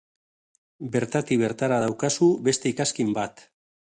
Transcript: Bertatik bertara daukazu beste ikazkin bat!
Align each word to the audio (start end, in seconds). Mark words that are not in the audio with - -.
Bertatik 0.95 1.39
bertara 1.43 1.77
daukazu 1.83 2.31
beste 2.49 2.73
ikazkin 2.73 3.13
bat! 3.19 3.45